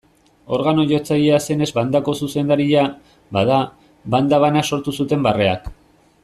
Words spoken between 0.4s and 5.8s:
Organo-jotzailea zenez bandako zuzendaria, bada, banda bana sortu zuten barreak.